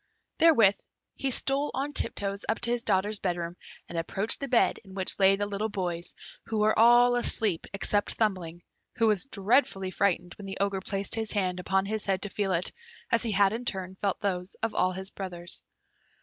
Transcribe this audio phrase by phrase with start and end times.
[0.39, 0.79] Therewith
[1.15, 3.55] he stole on tiptoes up to his daughters' bed room,
[3.87, 6.15] and approached the bed in which lay the little boys,
[6.47, 8.63] who were all asleep except Thumbling,
[8.95, 12.51] who was dreadfully frightened when the Ogre placed his hand upon his head to feel
[12.51, 12.71] it,
[13.11, 15.61] as he had in turn felt those of all his brothers.